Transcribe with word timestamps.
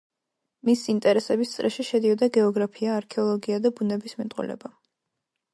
მისი 0.69 0.87
ინტერესების 0.93 1.51
წრეში 1.57 1.85
შედიოდა 1.91 2.31
გეოგრაფია, 2.39 2.97
არქეოლოგია 3.03 3.63
და 3.67 3.75
ბუნებისმეტყველება. 3.81 4.77